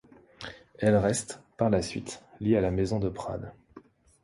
[0.79, 3.53] Elle reste, par la suite, liée à la maison de Prades.